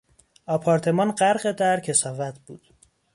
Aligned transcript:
آپارتمان 0.45 1.11
غرق 1.11 1.51
در 1.51 1.79
کثافت 1.79 2.39
بود. 2.45 2.61